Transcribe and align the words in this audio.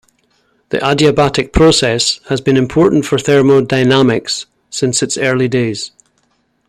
The 0.69 0.79
adiabatic 0.79 1.51
process 1.53 2.21
has 2.29 2.41
been 2.41 2.57
important 2.57 3.05
for 3.05 3.19
thermodynamics 3.19 4.47
since 4.71 5.03
its 5.03 5.15
early 5.15 5.47
days. 5.47 5.91